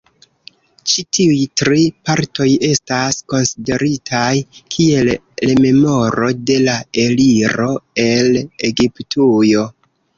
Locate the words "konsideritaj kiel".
3.35-5.15